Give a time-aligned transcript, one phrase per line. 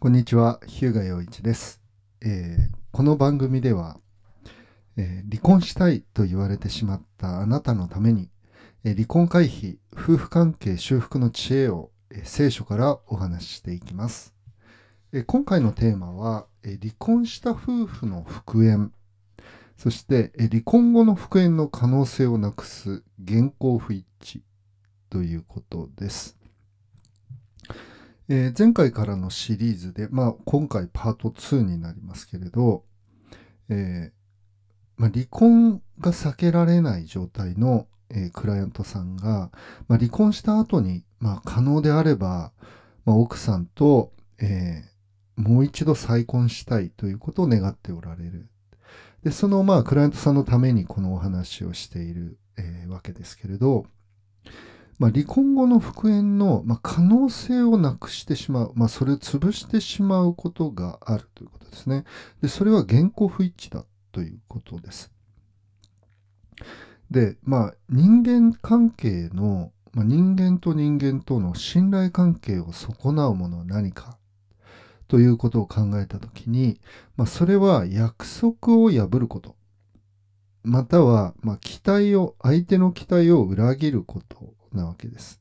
[0.00, 1.82] こんにちは、日向洋一です、
[2.20, 3.98] えーこの番組では、
[4.96, 8.30] えー離婚したいと言われてしまったあなたのために、
[8.84, 14.36] えー離婚回避、夫婦関係修復の知恵を、えー聖書からお話ししていきます。
[15.12, 18.92] えー今回のテーマは、えー離婚した夫婦の復縁、
[19.76, 24.42] そして、えー離婚後の復縁の可能性をなくす現行不一致
[25.10, 26.37] ということです。
[28.28, 32.84] えー前回からのシリーズで、まあ、今回パート2になりますけれど、
[33.70, 34.12] えー
[34.96, 39.50] まあ、離婚が避けられない状態の、えークライアントさんが、
[39.88, 42.52] まあ、離婚した後に、まあ、可能であれば、
[43.04, 44.84] ま、奥さんと、え
[45.36, 48.48] もう一度再婚したいということを願っておられる。
[49.22, 53.86] で、その、まあ、クライアントさんのためにこのお話をしている、えわけですけれど、
[54.98, 62.04] まあ、離婚後の復縁の、まあ、可能性をなくしてしまう、まあ、それを潰してしまうことがあるということですね。
[62.42, 65.12] で、それは現行不一致だということです。
[67.10, 74.18] で、まあ、人間関係の、まあ、人間と人間との信頼関係を損なうものは何か
[75.06, 76.80] ということを考えたときに、
[77.16, 79.56] まあ、それは約束を破ること。
[80.64, 85.40] または、まあ、期待を、相手の期待を裏切ることなわけです。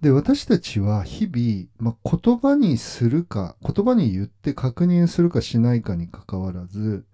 [0.00, 7.04] で、私たちは日々、まあ、言葉にするか、言葉に言って確認するかしないかにかかわらず、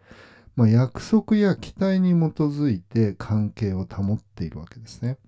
[0.56, 5.18] まあ、約束や期待に基づいて関係を保っているわけですね。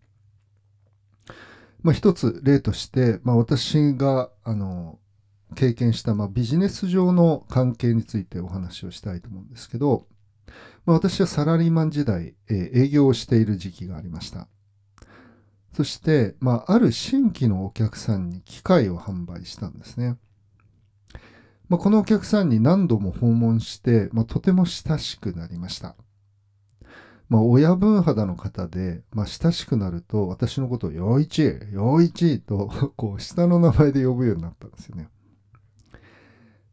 [1.83, 4.99] まあ、一つ例として、まあ、私が、あの、
[5.55, 10.07] 経験した、まあ、ビジネス上の関係についてお話をしたいと思うんですけど、
[10.85, 14.49] まあ、私はサラリーマン時代、えー営業をしている時期がありました。
[15.77, 20.17] そして、まあ、ある新規のお客さんに機械を販売したんですね。
[21.69, 25.95] まあ、このお客さんに何度も訪問して、まあ、とても親しくなりました。
[27.29, 35.11] まあ、親分肌の方で、まあ、親しくなると、私のことを、陽一、陽一と、 こう、下の名前で呼ぶようになったんですよね。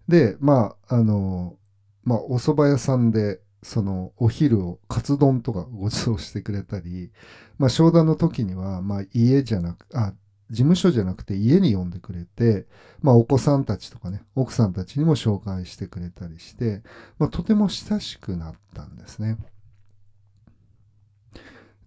[0.08, 1.58] で、まあ、あの、
[2.06, 7.12] まあ、お蕎麦屋さんで、その、お昼を、カツ丼とかご馳走してくれたり、
[7.58, 10.14] まあ、商談の時には、まあ、家じゃなく、あ、
[10.50, 12.68] 事務所じゃなくて家に呼んでくれて、
[13.02, 16.84] まあ、お子さんたちとかね、奥さんたちにも紹介してくれたりして、
[17.18, 19.38] まあ、とても親しくなったんですね。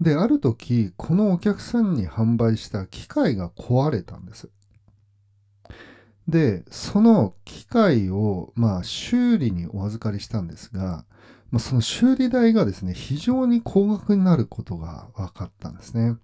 [0.00, 4.50] で、ある時、このお客さんに販売した機械が壊れたんです。
[6.28, 11.04] で、その機械を、まあ、修理にお預かりしたんですが、
[11.56, 16.18] まあ、その修理代がですね、非常に高額になることが分かったんですね。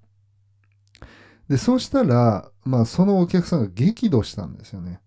[1.48, 5.00] で、そうしたら、まあ、そのお客さんが激怒したんですよね。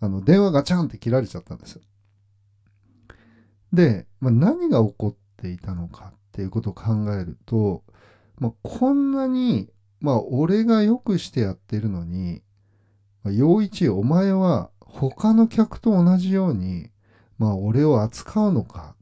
[0.00, 1.82] あの、電話ガチャンって切られちゃったんですよ。
[3.74, 7.82] で、まあ、何が起こっていたのかっていうことを考えると、
[8.38, 9.68] まあ、こんなに、
[10.00, 12.40] まあ、俺がよくしてやってるのに、
[13.22, 16.88] まあ、陽一、お前は他の客と同じように、
[17.36, 18.96] まあ、俺を扱うのか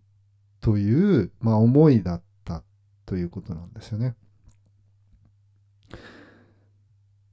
[0.67, 2.65] という、まあ、思いだった
[3.07, 4.17] ということなんですよね。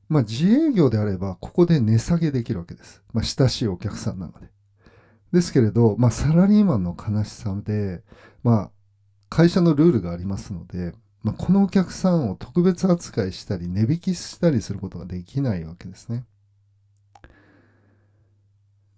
[0.07, 3.01] まあ、自営業であれば、ここで値下げできるわけです。
[3.11, 4.51] まあ、親しいお客さんなので。
[5.31, 8.03] ですけれど、まあ、サラリーマンの悲しさで、
[8.43, 8.71] まあ、
[9.29, 16.23] 会社のルールがありますので、まあ、このお客さんを特別扱いしたり、値引きしたりすることができないわけですね。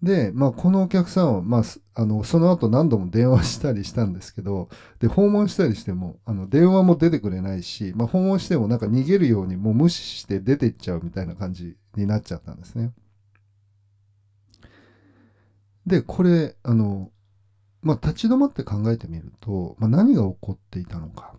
[0.05, 1.63] で、まあ、このお客さんは、まあ、
[1.95, 12.93] あの、その後何度も電話したりしたんですけど、で、訪問したりしても、あの、電話も出てくれないし、まあ、訪問してもなんか逃げるようにもう無視して出ていっちゃうみたいな感じになっちゃったんですね。
[15.87, 17.09] で、これ、あの、
[17.81, 21.33] まあ、立ち止まって考えてみると、まあ、何が起こっていたのか。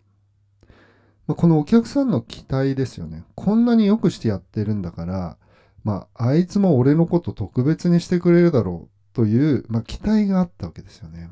[1.29, 3.23] まあ、このお客さんの期待ですよね。
[3.37, 5.37] こんなによくしてやってるんだから、
[5.87, 11.31] まあ、あいつも俺のこと特別にしてくれるだろうという、まあ、期待があったわけですよね。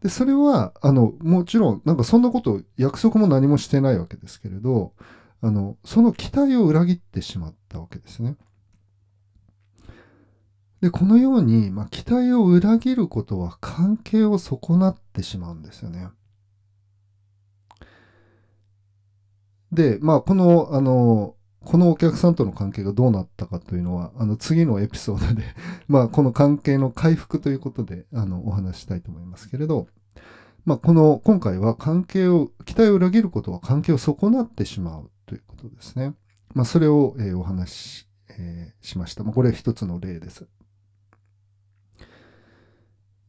[0.00, 4.94] で、それは、あの、もちろん、なんかそんなこと、約束も何もしてないわけですけれど、
[5.42, 8.38] あの、その期待を裏切ってしまったわけですね。
[10.80, 16.08] で、このように、まあ、期待を裏切ることは関係を損なってしまうんですよね。
[19.72, 21.34] で、まあ、この、あの、
[21.64, 25.44] このお客さんとの関係がどうなったかというのは、あの、次のエピソードで、
[25.88, 29.86] まあ、この関係の回復ということで、あの、お話したいと思いますけれど、
[30.64, 36.14] まあ、この、今回は関係を、期待を裏切ることは関係を損なってしまうということですね。
[36.54, 38.08] まあ、それを、えーお話し、
[38.38, 39.22] えー、しました。
[39.22, 40.48] まあ、これは一つの例です。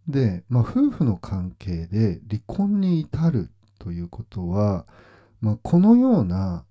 [0.07, 3.49] で、まあ、夫婦の関係で離婚に至る
[3.79, 4.85] ということは、
[5.41, 6.65] まあ、このような、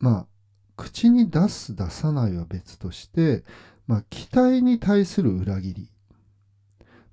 [0.00, 0.26] まあ、
[0.76, 3.44] 口に出す出さないは別として、
[3.86, 5.90] まあ、期待に対する裏切り、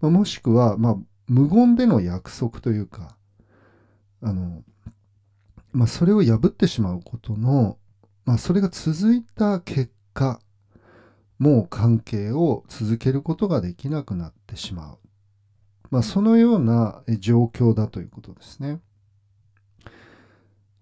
[0.02, 0.96] まあ、もしくは、まあ、
[1.28, 3.16] 無言での約束というか
[4.22, 4.64] あの、
[5.72, 7.78] まあ、それを破ってしまうことの、
[8.26, 10.40] まあ、それが続いた結果
[11.40, 14.98] もう関係を続けることができなくなってしまう、
[15.90, 18.80] まあ、そのような状況だということですね。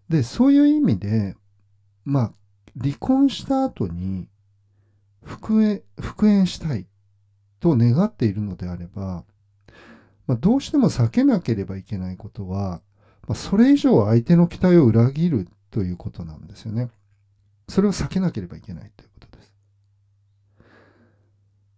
[0.09, 1.35] でそういう意味で
[2.03, 2.33] まあ
[2.79, 4.27] 離婚した後に
[5.23, 6.87] 復縁復縁したい
[7.59, 9.23] と願っているのであれば、
[10.27, 12.81] まあ、どうしても避けなければいけないことは、
[13.27, 16.89] まあ、それ以上相手の期待を裏切るということなんですよね。
[17.69, 19.53] それを避けなければいけないということです。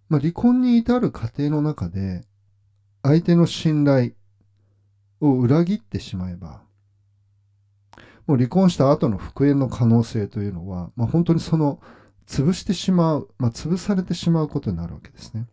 [0.09, 2.23] まあ、離婚に至る過程の中で
[3.03, 4.13] 相手の信頼
[5.19, 6.63] を裏切ってしまえば
[8.27, 11.81] もう離婚した後の復縁の可能性というのは、まあ、本当にその
[12.25, 15.47] 潰してしまう、まあ、潰されてしまうことになるわけですね。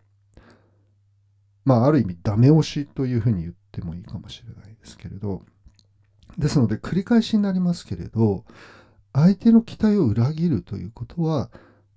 [1.65, 5.43] まあ、ある意味ダメ押しというふうに言ってもいいかもしれないですけれど、
[6.39, 8.45] ですので繰り返しになりますけれど、
[9.13, 11.51] 相手の期待を裏切るということは、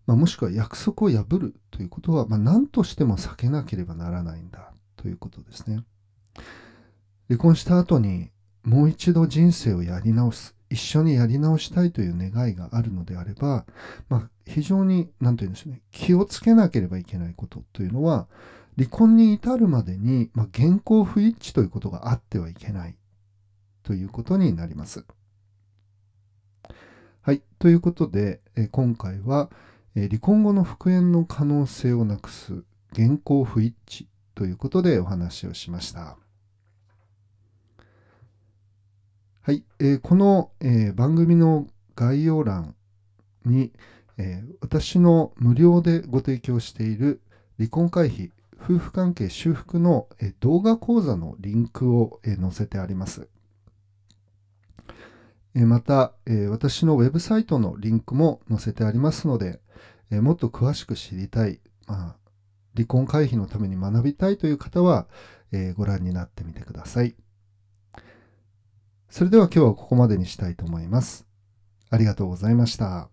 [0.06, 5.84] まあ、もしくは約束を破るということは、まあ、何としても避けなければならないんだということですね。
[7.30, 8.32] 離婚した後に
[8.64, 13.66] もう一度人生をやり直す、一緒にやり直したいという願いがあるのであれば、
[14.10, 18.28] まあ、非常に、何て言うんでしょうね、気をつけなければいけないことというのは、
[18.76, 22.96] 離婚に至るまでに、まあ、現行不一致ということがあってはいけない
[23.84, 25.06] ということになります。
[27.22, 27.44] はい。
[27.60, 29.52] ということで、え今回は、
[29.94, 36.18] え離婚後の復縁の可能性をなくす現行不一致ということでお話をしました。
[39.46, 41.68] はい、えー、この、えー、番組の
[41.98, 42.76] 概要欄
[43.46, 43.74] に、
[44.18, 47.20] えー、私の無料でご提供している
[47.58, 53.28] 離婚回避夫婦関係修復の、え動画講座のリンクを、え載せてあります。
[55.54, 59.60] えまた、え私のウェブサイトのリンクも載せてありますので、
[60.10, 62.16] えもっと詳しく知りたい、まあ、
[62.76, 65.08] 離婚回避のために学びたいという方は、
[65.52, 67.16] えご覧になってみてください。
[69.14, 71.28] それでは今日はここまでにしたいと思います。
[71.92, 73.13] ありがとうございました。